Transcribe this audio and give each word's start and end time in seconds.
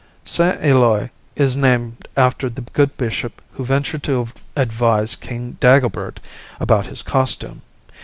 Saint 0.23 0.57
Eloi 0.65 1.11
is 1.35 1.55
named 1.55 2.07
after 2.17 2.49
the 2.49 2.61
good 2.63 2.97
bishop 2.97 3.39
who 3.51 3.63
ventured 3.63 4.01
to 4.01 4.27
advise 4.55 5.15
King 5.15 5.57
Dagobert 5.61 6.19
about 6.59 6.87
his 6.87 7.03
costume. 7.03 7.61